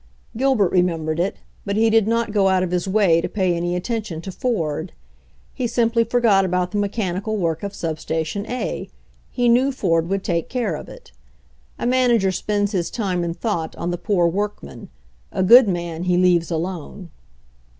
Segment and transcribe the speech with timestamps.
[0.35, 3.75] Gilbert remembered it, but he did not go out of his way to pay any
[3.75, 4.93] attention to Ford.
[5.53, 8.89] He simply forgot about the mechanical work of sub station A.
[9.29, 11.11] He knew Ford would take care of it.
[11.77, 14.89] A manager spends his time and thought on the poor workmen;
[15.31, 17.11] a good man he leaves alone.